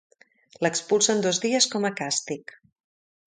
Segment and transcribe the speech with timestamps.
[0.65, 2.57] L'expulsen dos dies com a càstig.